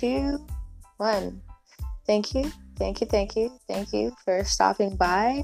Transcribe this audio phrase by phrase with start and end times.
[0.00, 0.42] two,
[0.96, 1.42] one.
[2.06, 5.42] Thank you, thank you, thank you, thank you for stopping by.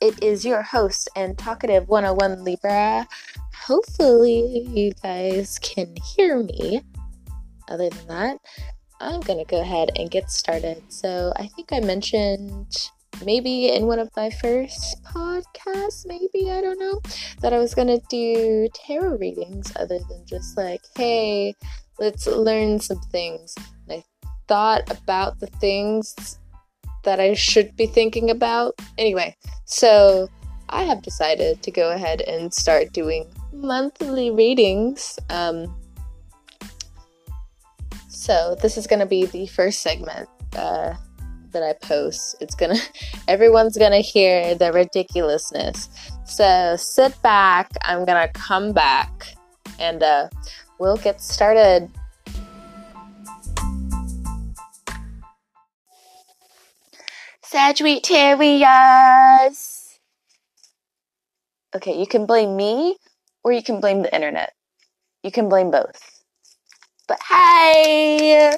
[0.00, 3.04] It is your host and talkative 101 Libra.
[3.66, 6.82] Hopefully, you guys can hear me.
[7.68, 8.38] Other than that,
[9.00, 10.80] I'm gonna go ahead and get started.
[10.88, 12.76] So, I think I mentioned
[13.24, 17.00] maybe in one of my first podcasts, maybe, I don't know,
[17.40, 21.54] that I was gonna do tarot readings other than just like, hey,
[21.98, 23.54] let's learn some things.
[23.88, 24.04] And I
[24.48, 26.38] thought about the things
[27.04, 28.74] that I should be thinking about.
[28.98, 30.28] Anyway, so
[30.68, 35.18] I have decided to go ahead and start doing monthly readings.
[35.30, 35.74] Um,
[38.08, 40.28] so this is gonna be the first segment.
[40.56, 40.94] Uh,
[41.54, 42.36] that I post.
[42.40, 42.78] It's gonna,
[43.28, 45.88] everyone's gonna hear the ridiculousness.
[46.26, 47.70] So sit back.
[47.82, 49.34] I'm gonna come back
[49.78, 50.28] and uh,
[50.78, 51.90] we'll get started.
[57.42, 58.64] Sagittarius.
[61.74, 62.96] Okay, you can blame me
[63.42, 64.52] or you can blame the internet.
[65.22, 66.22] You can blame both.
[67.06, 68.52] But hey!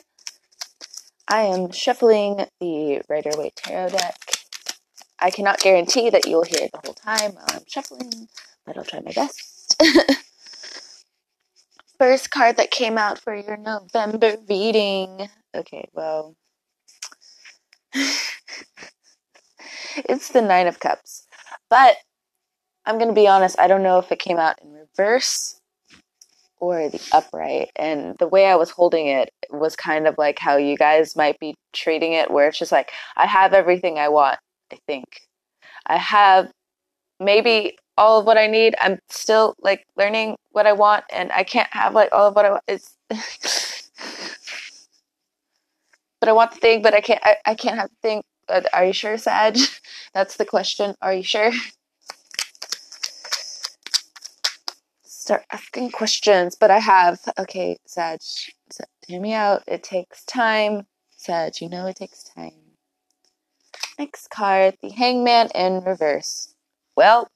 [1.28, 4.16] I am shuffling the Rider Waite Tarot deck.
[5.18, 8.28] I cannot guarantee that you'll hear it the whole time while I'm shuffling,
[8.64, 9.82] but I'll try my best.
[11.98, 15.28] First card that came out for your November reading.
[15.54, 16.36] Okay, well,
[19.96, 21.26] it's the Nine of Cups.
[21.70, 21.96] But
[22.84, 25.60] I'm going to be honest, I don't know if it came out in reverse
[26.58, 27.70] or the upright.
[27.76, 31.38] And the way I was holding it was kind of like how you guys might
[31.38, 34.38] be treating it, where it's just like, I have everything I want,
[34.72, 35.22] I think.
[35.86, 36.50] I have
[37.20, 38.74] maybe all of what I need.
[38.80, 42.44] I'm still like learning what I want, and I can't have like all of what
[42.44, 42.64] I want.
[42.68, 42.96] It's
[46.20, 47.20] but I want the thing, but I can't.
[47.22, 48.22] I, I can't have the thing.
[48.72, 49.58] Are you sure, Sag?
[50.14, 50.94] That's the question.
[51.02, 51.52] Are you sure?
[55.26, 57.18] start asking questions, but I have.
[57.36, 58.20] Okay, Sag,
[59.08, 59.64] hear me out.
[59.66, 60.86] It takes time.
[61.16, 62.52] Sag, you know it takes time.
[63.98, 66.54] Next card, the Hangman in reverse.
[66.96, 67.26] Well,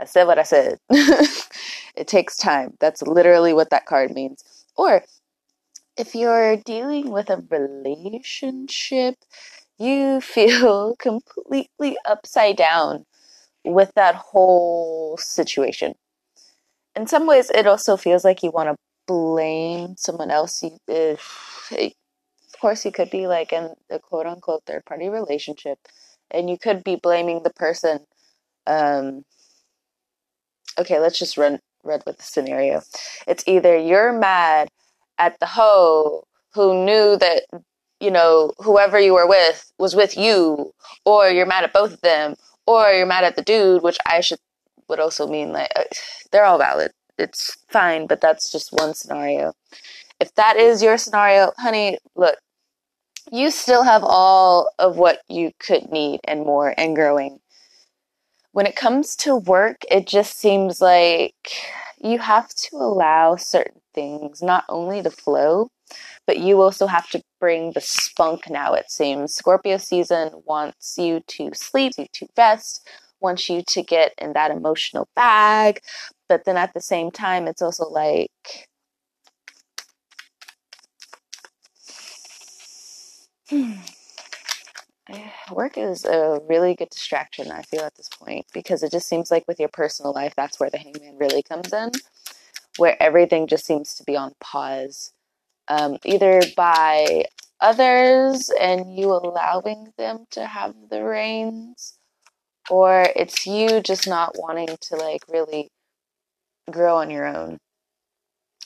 [0.00, 0.78] I said what I said.
[0.90, 2.74] it takes time.
[2.80, 4.44] That's literally what that card means.
[4.76, 5.02] Or
[5.96, 9.16] if you're dealing with a relationship,
[9.78, 13.06] you feel completely upside down
[13.64, 15.94] with that whole situation
[16.96, 18.76] in some ways, it also feels like you want to
[19.06, 20.62] blame someone else.
[20.62, 25.78] You, if, of course, you could be like in a quote unquote third party relationship,
[26.30, 28.00] and you could be blaming the person.
[28.66, 29.24] Um,
[30.78, 32.82] okay, let's just run read with the scenario.
[33.26, 34.68] It's either you're mad
[35.18, 36.24] at the hoe
[36.54, 37.42] who knew that
[38.00, 40.72] you know whoever you were with was with you,
[41.04, 42.36] or you're mad at both of them,
[42.66, 44.38] or you're mad at the dude, which I should
[44.88, 45.84] would also mean like uh,
[46.32, 46.92] they're all valid.
[47.18, 49.54] It's fine, but that's just one scenario.
[50.20, 52.36] If that is your scenario, honey, look,
[53.30, 57.40] you still have all of what you could need and more and growing.
[58.58, 61.36] When it comes to work, it just seems like
[62.02, 65.68] you have to allow certain things not only to flow,
[66.26, 69.32] but you also have to bring the spunk now, it seems.
[69.32, 72.84] Scorpio season wants you to sleep, you to rest,
[73.20, 75.78] wants you to get in that emotional bag.
[76.28, 78.28] But then at the same time, it's also like,
[85.52, 89.30] work is a really good distraction, I feel, at this point, because it just seems
[89.30, 91.90] like with your personal life, that's where the hangman really comes in,
[92.76, 95.12] where everything just seems to be on pause,
[95.68, 97.24] um, either by
[97.60, 101.98] others and you allowing them to have the reins,
[102.70, 105.68] or it's you just not wanting to like really
[106.70, 107.58] grow on your own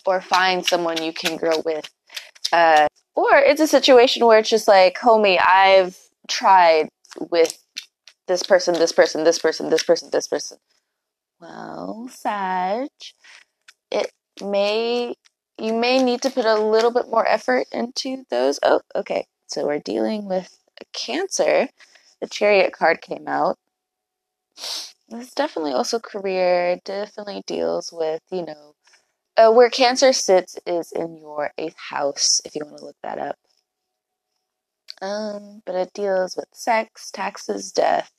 [0.04, 1.88] or find someone you can grow with
[2.52, 5.96] uh, or it's a situation where it's just like homie i've
[6.32, 6.88] tried
[7.30, 7.58] with
[8.26, 10.58] this person this person this person this person this person.
[11.40, 12.88] Well sag
[13.90, 14.10] it
[14.42, 15.14] may
[15.58, 18.58] you may need to put a little bit more effort into those.
[18.62, 19.26] Oh okay.
[19.46, 21.68] So we're dealing with a cancer.
[22.20, 23.58] The chariot card came out.
[25.08, 28.74] This definitely also career definitely deals with, you know,
[29.36, 33.18] uh, where Cancer sits is in your eighth house, if you want to look that
[33.18, 33.36] up.
[35.02, 38.10] Um, but it deals with sex, taxes, death.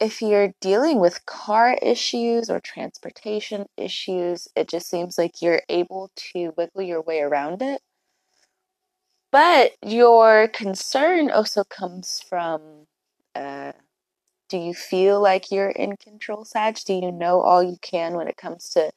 [0.00, 6.10] If you're dealing with car issues or transportation issues, it just seems like you're able
[6.32, 7.80] to wiggle your way around it.
[9.30, 12.86] but your concern also comes from
[13.34, 13.72] uh,
[14.48, 16.78] do you feel like you're in control, Sag?
[16.86, 18.92] Do you know all you can when it comes to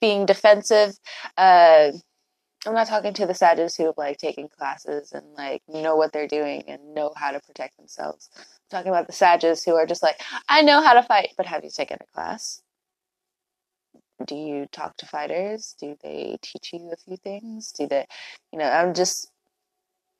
[0.00, 0.98] being defensive?
[1.38, 1.92] Uh,
[2.66, 6.12] I'm not talking to the Sages who have like taken classes and like know what
[6.12, 8.28] they're doing and know how to protect themselves.
[8.36, 11.46] I'm talking about the Sages who are just like, I know how to fight, but
[11.46, 12.62] have you taken a class?
[14.26, 15.76] Do you talk to fighters?
[15.78, 17.70] Do they teach you a few things?
[17.70, 18.06] Do they,
[18.52, 19.30] you know, I'm just,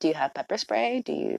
[0.01, 1.03] do you have pepper spray?
[1.05, 1.39] Do you,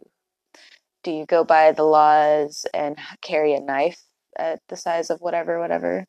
[1.04, 4.02] do you go by the laws and carry a knife
[4.38, 6.06] at the size of whatever, whatever?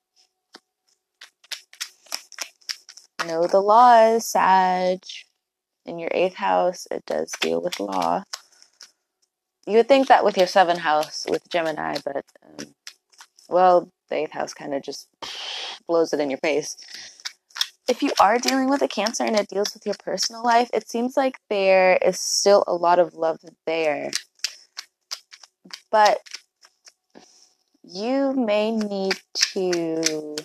[3.27, 5.01] Know the laws, Sag.
[5.85, 8.23] In your eighth house, it does deal with law.
[9.67, 12.75] You would think that with your seventh house with Gemini, but um,
[13.49, 15.09] well, the eighth house kind of just
[15.87, 16.77] blows it in your face.
[17.89, 20.89] If you are dealing with a Cancer and it deals with your personal life, it
[20.89, 24.11] seems like there is still a lot of love there.
[25.91, 26.21] But
[27.83, 30.37] you may need to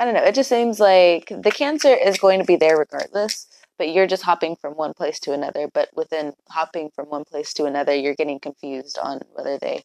[0.00, 0.24] I don't know.
[0.24, 4.22] It just seems like the cancer is going to be there regardless, but you're just
[4.22, 5.68] hopping from one place to another.
[5.68, 9.84] But within hopping from one place to another, you're getting confused on whether they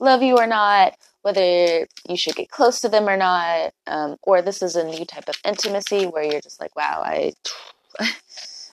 [0.00, 4.42] love you or not, whether you should get close to them or not, um, or
[4.42, 7.34] this is a new type of intimacy where you're just like, wow, I.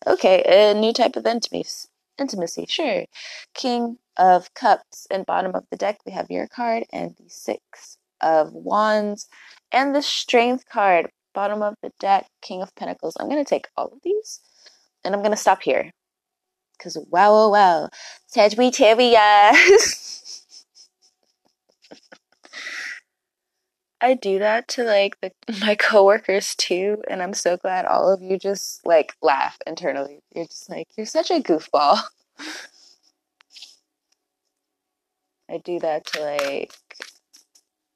[0.08, 0.42] okay,
[0.72, 1.88] a new type of intimacy.
[2.18, 3.06] Intimacy, sure.
[3.54, 8.00] King of Cups and bottom of the deck, we have your card and the Six
[8.22, 9.30] of Wands
[9.72, 13.16] and the Strength card, bottom of the deck, King of Pentacles.
[13.20, 14.42] I'm going to take all of these
[15.04, 15.92] and I'm going to stop here.
[16.78, 17.90] Because wow, oh, wow, wow.
[18.28, 20.06] Sagittarius.
[24.02, 25.32] I do that to like the,
[25.62, 30.22] my coworkers too, and I'm so glad all of you just like laugh internally.
[30.34, 32.00] You're just like, you're such a goofball.
[35.50, 36.74] I do that to like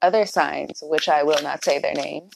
[0.04, 2.28] other signs, which I will not say their name.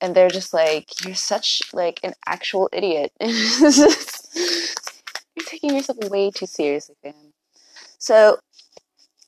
[0.00, 3.12] And they're just like, you're such like an actual idiot.
[3.20, 3.88] you're
[5.46, 7.14] taking yourself way too seriously, fam.
[7.98, 8.38] So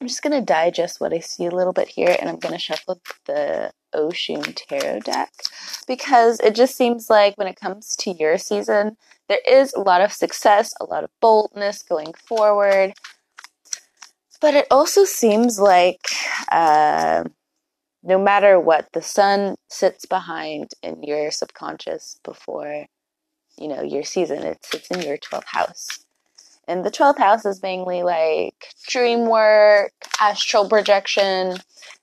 [0.01, 3.01] I'm just gonna digest what I see a little bit here, and I'm gonna shuffle
[3.25, 5.33] the Osho Zen Tarot deck
[5.89, 8.99] because it just seems like when it comes to your season,
[9.29, 12.93] there is a lot of success, a lot of boldness going forward,
[14.41, 16.09] but it also seems like
[16.53, 17.25] uh,
[18.07, 22.87] no matter what, the sun sits behind in your subconscious before,
[23.59, 24.45] you know, your season.
[24.45, 25.89] It sits in your 12th house.
[26.69, 31.57] And the 12th house is mainly like dream work, astral projection.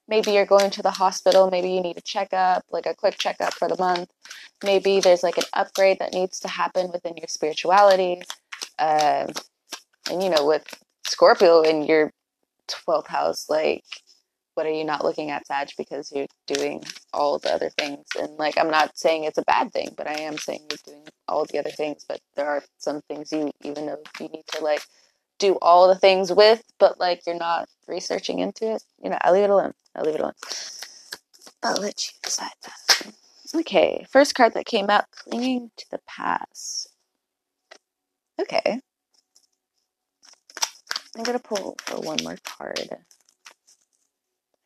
[0.10, 1.50] Maybe you're going to the hospital.
[1.50, 4.10] Maybe you need a checkup, like a quick checkup for the month.
[4.62, 8.22] Maybe there's like an upgrade that needs to happen within your spirituality.
[8.78, 9.28] Uh,
[10.12, 10.66] and, you know, with
[11.06, 12.12] Scorpio in your
[12.68, 13.84] 12th house, like
[14.56, 16.84] what are you not looking at Sag because you're doing
[17.14, 18.06] all the other things?
[18.20, 21.08] And like I'm not saying it's a bad thing but I am saying you're doing
[21.28, 24.64] all the other things but there are some things you even though you need to
[24.64, 24.84] like
[25.40, 29.34] do all the things with but like you're not researching into it you know I'll
[29.34, 29.74] leave it alone.
[29.96, 30.34] I'll leave it alone.
[31.64, 33.14] I'll let you decide that.
[33.56, 36.90] Okay first card that came out clinging to the past.
[38.42, 38.80] Okay.
[41.16, 42.90] I'm gonna pull for one more card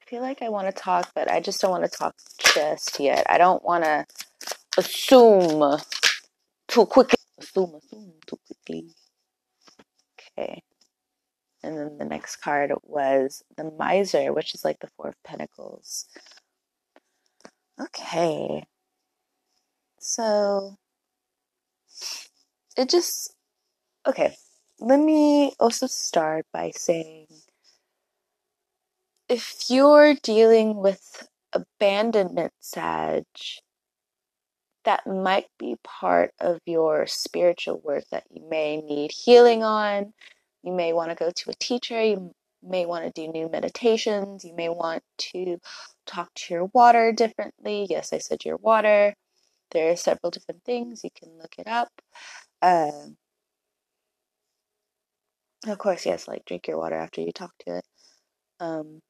[0.07, 2.15] feel like I want to talk, but I just don't want to talk
[2.53, 3.25] just yet.
[3.29, 4.05] I don't want to
[4.77, 5.79] assume
[6.67, 7.17] too quickly.
[7.39, 8.89] Assume, assume too quickly.
[10.39, 10.63] Okay.
[11.63, 16.05] And then the next card was the Miser, which is like the Four of Pentacles.
[17.79, 18.63] Okay.
[19.99, 20.77] So
[22.77, 23.33] it just.
[24.07, 24.35] Okay.
[24.79, 27.26] Let me also start by saying
[29.29, 33.23] if you're dealing with abandonment, Sag,
[34.85, 40.13] that might be part of your spiritual work that you may need healing on.
[40.63, 42.01] You may want to go to a teacher.
[42.01, 44.45] You may want to do new meditations.
[44.45, 45.03] You may want
[45.33, 45.57] to
[46.05, 47.87] talk to your water differently.
[47.89, 49.13] Yes, I said your water.
[49.71, 51.03] There are several different things.
[51.03, 51.89] You can look it up.
[52.61, 53.17] Um,
[55.67, 57.85] of course, yes, like drink your water after you talk to it.
[58.59, 59.01] Um,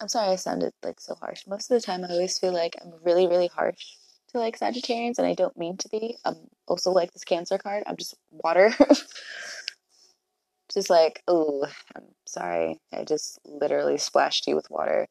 [0.00, 1.46] I'm sorry I sounded like so harsh.
[1.46, 3.96] Most of the time, I always feel like I'm really, really harsh
[4.28, 6.16] to like Sagittarians, and I don't mean to be.
[6.24, 6.36] I'm
[6.66, 7.82] also like this Cancer card.
[7.86, 8.72] I'm just water.
[10.72, 12.78] just like, oh, I'm sorry.
[12.92, 15.06] I just literally splashed you with water,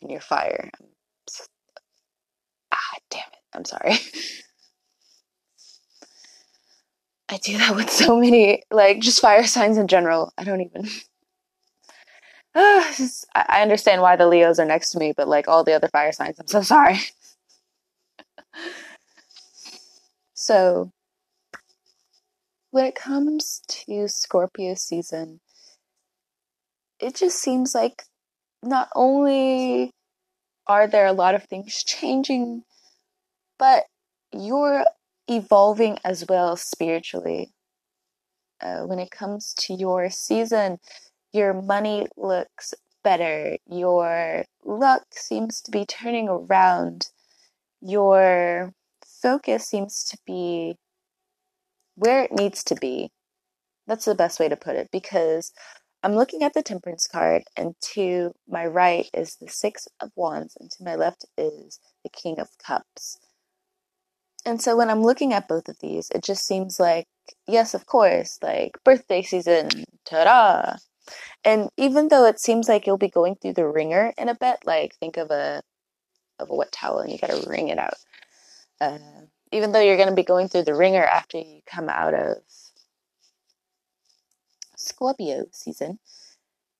[0.00, 0.70] and you're fire.
[0.80, 0.86] I'm
[2.72, 3.38] ah, damn it.
[3.52, 3.94] I'm sorry.
[7.28, 10.32] I do that with so many, like just fire signs in general.
[10.36, 10.88] I don't even.
[12.54, 15.72] Uh, just, I understand why the Leos are next to me, but like all the
[15.72, 16.98] other fire signs, I'm so sorry.
[20.34, 20.90] so,
[22.72, 25.40] when it comes to Scorpio season,
[26.98, 28.02] it just seems like
[28.62, 29.92] not only
[30.66, 32.62] are there a lot of things changing,
[33.58, 33.84] but
[34.32, 34.84] you're
[35.28, 37.52] evolving as well spiritually.
[38.60, 40.78] Uh, when it comes to your season,
[41.32, 47.08] your money looks better, your luck seems to be turning around,
[47.80, 48.72] your
[49.22, 50.76] focus seems to be
[51.94, 53.10] where it needs to be.
[53.86, 55.52] That's the best way to put it because
[56.02, 60.56] I'm looking at the temperance card, and to my right is the Six of Wands,
[60.58, 63.18] and to my left is the King of Cups.
[64.46, 67.06] And so when I'm looking at both of these, it just seems like,
[67.46, 69.68] yes, of course, like birthday season,
[70.06, 70.76] ta da!
[71.44, 74.58] And even though it seems like you'll be going through the ringer in a bit,
[74.64, 75.62] like think of a
[76.38, 77.94] of a wet towel and you gotta wring it out.
[78.80, 78.98] Uh,
[79.52, 82.38] even though you're gonna be going through the ringer after you come out of
[84.76, 85.98] Scorpio season,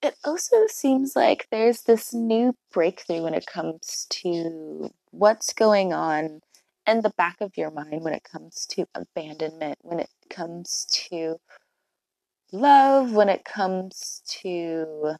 [0.03, 6.41] it also seems like there's this new breakthrough when it comes to what's going on
[6.87, 11.37] in the back of your mind when it comes to abandonment, when it comes to
[12.53, 15.15] love, when it comes to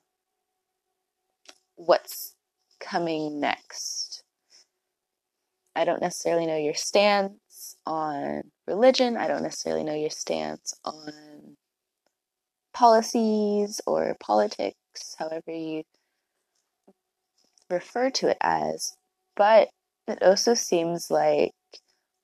[1.77, 2.35] what's
[2.81, 4.23] coming next.
[5.75, 9.17] I don't necessarily know your stance on religion.
[9.17, 11.57] I don't necessarily know your stance on
[12.75, 15.85] policies or politics, however you
[17.71, 18.95] refer to it as.
[19.37, 19.69] But
[20.09, 21.53] it also seems like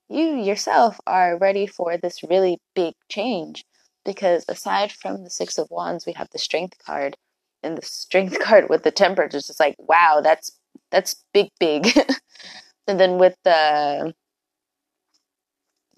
[0.09, 3.65] you yourself are ready for this really big change
[4.07, 7.17] because aside from the Six of Wands, we have the Strength card,
[7.63, 10.59] and the Strength card with the Temperance is just like, wow, that's
[10.91, 11.89] that's big, big.
[12.87, 14.15] and then with the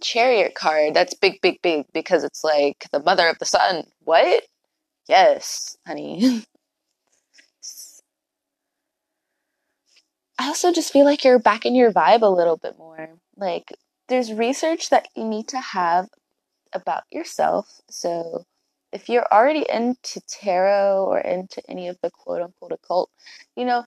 [0.03, 3.85] chariot card, that's big, big, big because it's like the mother of the sun.
[4.01, 4.45] What?
[5.09, 6.45] Yes, honey.
[10.39, 13.09] I also just feel like you're back in your vibe a little bit more.
[13.37, 13.73] Like,
[14.09, 16.09] there's research that you need to have
[16.73, 17.81] about yourself.
[17.91, 18.45] So,
[18.93, 23.11] if you're already into tarot or into any of the quote unquote occult,
[23.57, 23.85] you know,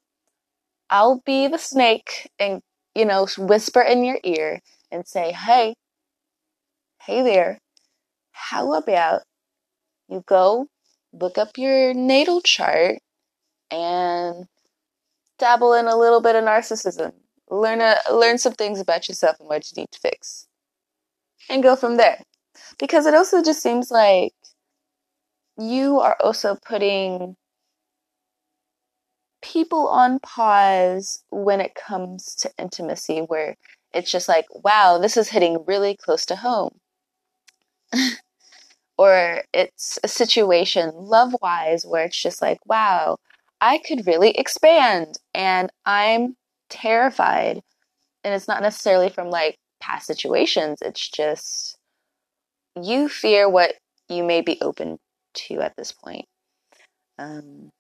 [0.90, 2.62] I'll be the snake and,
[2.96, 4.62] you know, whisper in your ear
[4.92, 5.76] and say, hey,
[7.02, 7.60] hey there,
[8.32, 9.24] how about
[10.10, 10.68] you go
[11.14, 13.00] look up your natal chart
[13.70, 14.46] and
[15.40, 17.14] dabble in a little bit of narcissism.
[17.50, 20.48] Learn a, learn some things about yourself and what you need to fix.
[21.50, 22.22] And go from there.
[22.80, 24.34] Because it also just seems like
[25.58, 27.36] you are also putting
[29.42, 33.56] people on pause when it comes to intimacy where
[33.94, 36.80] it's just like, wow, this is hitting really close to home.
[38.98, 43.18] or it's a situation love wise where it's just like, wow,
[43.60, 46.36] I could really expand and I'm
[46.70, 47.62] terrified.
[48.24, 51.78] And it's not necessarily from like past situations, it's just
[52.76, 53.74] you fear what
[54.10, 55.00] you may be open
[55.34, 56.26] to at this point.
[57.18, 57.72] Um,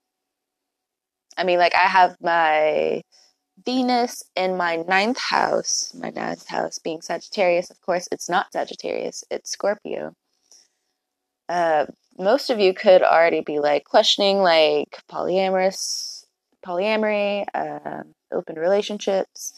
[1.37, 3.01] I mean, like, I have my
[3.65, 7.69] Venus in my ninth house, my ninth house being Sagittarius.
[7.69, 10.13] Of course, it's not Sagittarius, it's Scorpio.
[11.49, 11.85] Uh,
[12.17, 16.25] most of you could already be like questioning like polyamorous,
[16.65, 19.53] polyamory, uh, open relationships.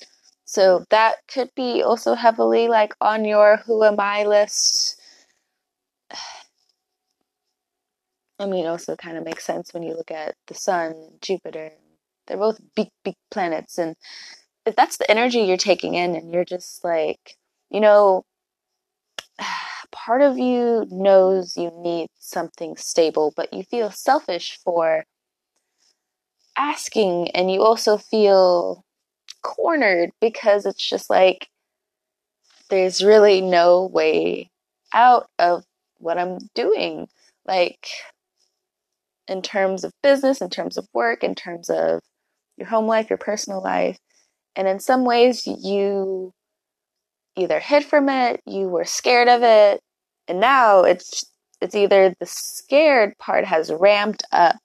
[0.46, 5.00] So that could be also heavily like on your who am I list.
[8.40, 11.72] I mean, also kind of makes sense when you look at the sun, Jupiter.
[12.28, 13.78] They're both big, big planets.
[13.78, 13.96] And
[14.66, 17.38] if that's the energy you're taking in and you're just like,
[17.70, 18.26] you know,
[19.92, 25.06] part of you knows you need something stable, but you feel selfish for
[26.58, 28.84] asking, and you also feel
[29.42, 31.50] cornered because it's just like
[32.70, 34.50] there's really no way
[34.94, 35.64] out of
[36.04, 37.08] what I'm doing.
[37.46, 37.88] Like,
[39.28, 42.02] in terms of business, in terms of work, in terms of
[42.58, 43.98] your home life, your personal life.
[44.56, 46.34] And in some ways, you
[47.36, 49.82] either hid from it, you were scared of it,
[50.28, 51.24] and now it's
[51.62, 54.58] it's either the scared part has ramped up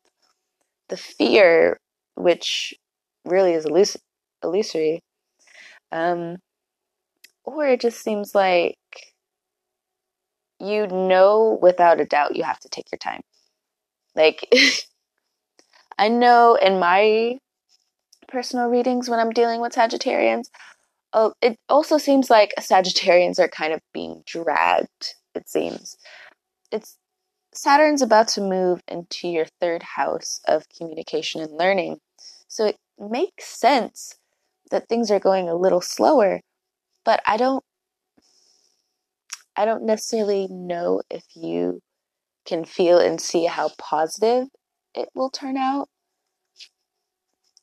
[0.89, 1.79] the fear,
[2.17, 2.75] which
[3.25, 3.97] really is illus-
[4.43, 5.01] illusory,
[5.93, 6.37] um,
[7.45, 8.77] or it just seems like
[10.61, 13.21] you know without a doubt you have to take your time.
[14.15, 14.53] Like,
[15.99, 17.39] I know in my
[18.29, 20.49] personal readings when I'm dealing with Sagittarians,
[21.13, 25.97] uh, it also seems like Sagittarians are kind of being dragged, it seems.
[26.71, 26.99] It's
[27.55, 31.99] Saturn's about to move into your third house of communication and learning.
[32.47, 34.17] So it makes sense
[34.71, 36.43] that things are going a little slower,
[37.05, 37.65] but I don't
[39.59, 41.81] I don't necessarily know if you
[42.47, 44.47] can feel and see how positive
[44.95, 45.89] it will turn out.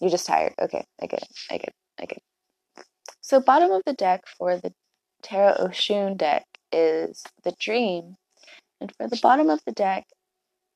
[0.02, 0.54] You're just tired.
[0.62, 1.30] Okay, I get it.
[1.50, 1.76] I get it.
[1.98, 2.84] I get it.
[3.22, 4.74] So bottom of the deck for the
[5.24, 8.18] Tarot Osho Zen deck is the dream.
[8.82, 10.06] And for the bottom of the deck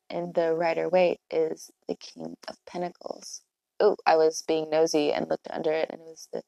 [0.10, 3.42] in the Rider Waite is the King of Pentacles.
[3.82, 6.44] Oh, I was being nosy and looked under it and it was the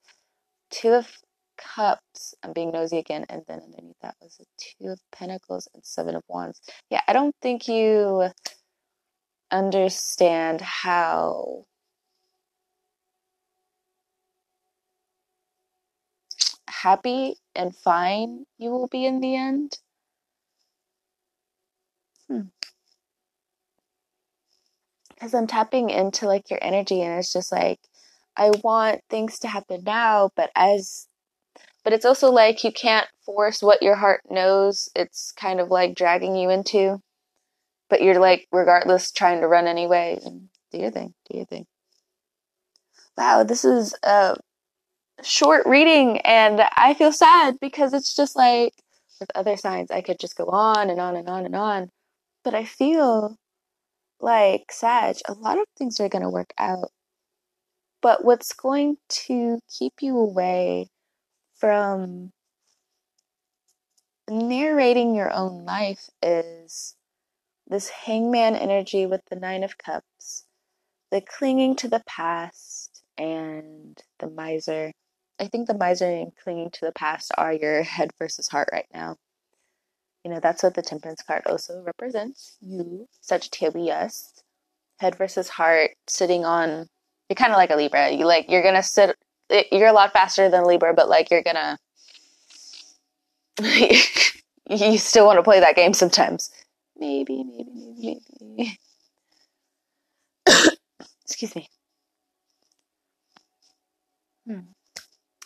[0.71, 1.17] Two of
[1.61, 2.33] Cups.
[2.43, 6.15] I'm being nosy again, and then underneath that was the Two of Pentacles and Seven
[6.15, 6.61] of Wands.
[6.89, 8.29] Yeah, I don't think you
[9.51, 11.65] understand how
[16.67, 19.77] happy and fine you will be in the end.
[22.27, 22.41] Hmm.
[25.09, 27.79] Because I'm tapping into like your energy, and it's just like,
[28.35, 31.07] I want things to happen now, but as
[31.83, 34.89] but it's also like you can't force what your heart knows.
[34.95, 37.01] It's kind of like dragging you into,
[37.89, 41.65] but you're like regardless trying to run anyway and do your thing, do your thing.
[43.17, 44.37] Wow, this is a
[45.23, 48.73] short reading and I feel sad because it's just like
[49.19, 51.89] with other signs I could just go on and on and on and on.
[52.43, 53.37] But I feel
[54.19, 56.91] like Sag, a lot of things are going to work out.
[58.01, 60.87] But what's going to keep you away
[61.61, 62.31] from
[64.27, 66.95] narrating your own life is
[67.67, 70.45] this hangman energy with the Nine of Cups,
[71.11, 74.91] the clinging to the past, and the miser.
[75.39, 78.87] I think the miser and clinging to the past are your head versus heart right
[78.91, 79.17] now.
[80.25, 82.57] You know, that's what the Temperance card also represents.
[82.59, 84.33] You, Sagittarius,
[84.99, 86.87] head versus heart, sitting on.
[87.29, 88.09] You're kind of like a Libra.
[88.09, 89.15] You like you're gonna sit
[89.71, 91.77] you're a lot faster than Libra, but like you're gonna
[94.69, 96.51] you still want to play that game sometimes.
[96.97, 98.79] Maybe, maybe, maybe, maybe.
[101.25, 101.69] Excuse me.
[104.47, 104.59] Hmm.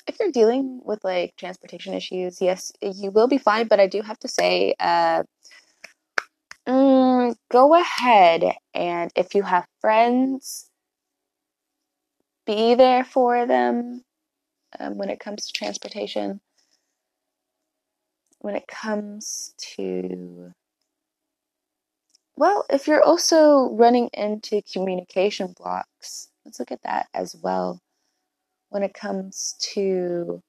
[0.08, 3.68] If you're dealing with like transportation issues, yes, you will be fine.
[3.68, 5.24] But I do have to say, uh,
[6.68, 10.70] mm, go ahead and if you have friends
[12.46, 14.04] be there for them
[14.80, 16.42] um, when it comes to transportation.
[18.40, 20.52] When it comes to,
[22.36, 27.82] well, if you're also running into communication blocks, let's look at that as well.
[28.70, 30.44] When it comes to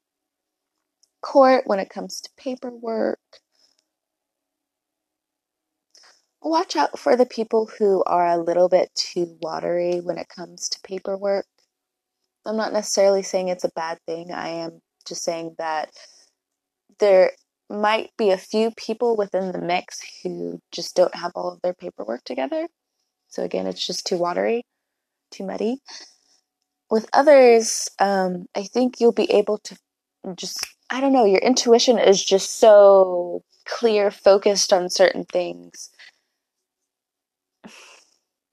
[1.22, 3.20] court, when it comes to paperwork,
[6.42, 10.68] watch out for the people who are a little bit too watery when it comes
[10.68, 11.46] to paperwork.
[12.46, 14.32] I'm not necessarily saying it's a bad thing.
[14.32, 15.90] I am just saying that
[16.98, 17.32] there
[17.68, 21.74] might be a few people within the mix who just don't have all of their
[21.74, 22.66] paperwork together.
[23.28, 24.62] So again, it's just too watery,
[25.30, 25.78] too muddy.
[26.88, 29.76] With others, um, I think you'll be able to
[30.36, 35.90] just, I don't know, your intuition is just so clear, focused on certain things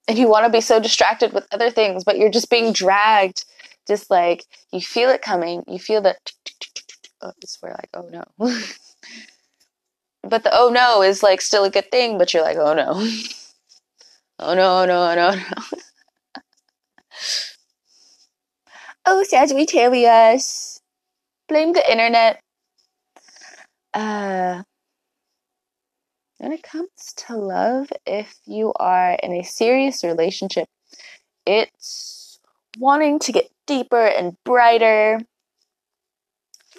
[0.08, 3.46] and you want to be so distracted with other things, but you're just being dragged
[3.88, 6.16] just like you feel it coming, you feel the
[7.22, 8.24] oh, it's where like oh no.
[10.24, 12.94] but the oh no is like still a good thing, but you're like oh no.
[14.40, 15.44] oh no, no, no, no.
[19.06, 20.80] oh, Sagittarius.
[21.48, 22.40] Blame the internet.
[23.94, 24.64] Uh
[26.44, 30.68] when it comes to love, if you are in a serious relationship,
[31.46, 32.23] it's
[32.78, 35.20] wanting to get deeper and brighter,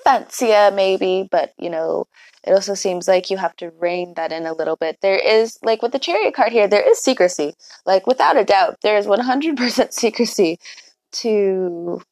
[0.05, 2.07] fancier maybe, but you know,
[2.47, 4.99] it also seems like you have to rein that in a little bit.
[5.01, 7.55] There is, like with the chariot card here, there is secrecy.
[7.87, 10.59] Like without a doubt, there is 100% secrecy
[11.13, 12.03] to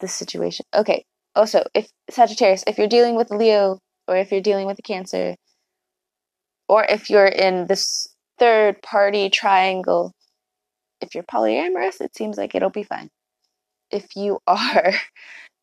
[0.00, 0.66] the situation.
[0.74, 1.04] Okay,
[1.34, 5.36] also, if Sagittarius, if you're dealing with Leo or if you're dealing with a Cancer,
[6.68, 8.08] or if you're in this
[8.38, 10.12] third party triangle,
[11.02, 13.10] if you're polyamorous, it seems like it'll be fine
[13.90, 14.94] if you are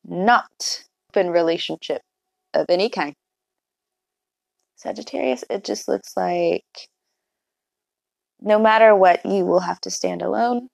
[0.06, 0.84] not
[1.16, 2.02] in relationship,
[2.54, 3.14] of any kind.
[4.76, 6.64] Sagittarius, it just looks like
[8.42, 10.70] no matter what, you will have to stand alone,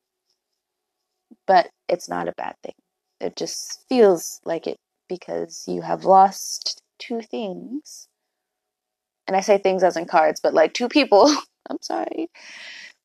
[1.48, 2.76] but it's not a bad thing.
[3.20, 4.78] It just feels like it
[5.10, 8.08] because you have lost two things.
[9.28, 11.28] And I say things as in cards, but like two people,
[11.70, 12.28] I'm sorry,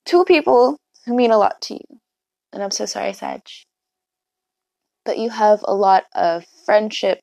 [0.04, 0.76] two people
[1.16, 2.00] mean a lot to you.
[2.52, 3.42] And I'm so sorry, Sag.
[5.04, 7.20] But you have a lot of friendship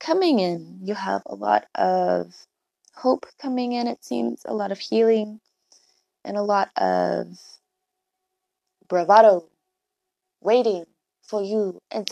[0.00, 0.80] coming in.
[0.82, 2.34] You have a lot of
[2.94, 5.40] hope coming in, it seems, a lot of healing,
[6.24, 7.26] and a lot of
[8.88, 9.48] bravado
[10.40, 10.84] waiting
[11.22, 12.04] for you in,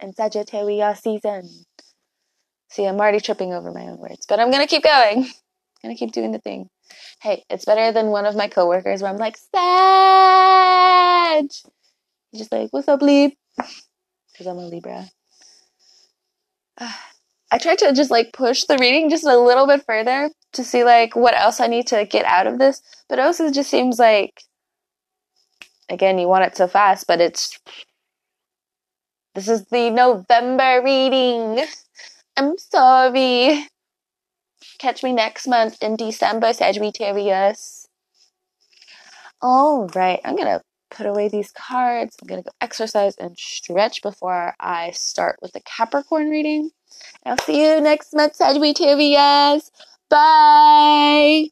[0.00, 1.48] in Sagittarius season.
[2.70, 5.28] See, I'm already tripping over my own words, but I'm gonna keep going.
[5.82, 6.68] Gonna keep doing the thing.
[7.20, 10.38] Hey, it's better than one of my coworkers where I'm like, Sag!
[12.30, 13.32] He's just like, what's up, Lib?
[13.56, 15.06] Because I'm a Libra.
[17.50, 20.84] I tried to just like push the reading just a little bit further to see
[20.84, 24.42] like what else I need to get out of this, but also just seems like
[25.88, 27.58] again you want it so fast, but it's
[29.34, 31.64] this is the November reading.
[32.36, 33.66] I'm sorry.
[34.78, 37.88] Catch me next month in December, Sagittarius.
[39.42, 42.16] All right, I'm gonna put away these cards.
[42.20, 46.70] I'm gonna go exercise and stretch before I start with the Capricorn reading.
[47.24, 49.70] I'll see you next month, Sagittarius.
[50.08, 51.48] Bye.